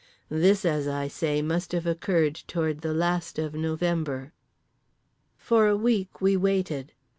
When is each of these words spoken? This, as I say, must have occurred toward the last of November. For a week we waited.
This, 0.31 0.65
as 0.65 0.87
I 0.87 1.07
say, 1.07 1.43
must 1.43 1.73
have 1.73 1.85
occurred 1.85 2.33
toward 2.47 2.81
the 2.81 2.91
last 2.91 3.37
of 3.37 3.53
November. 3.53 4.33
For 5.37 5.67
a 5.67 5.77
week 5.77 6.19
we 6.19 6.35
waited. 6.35 6.93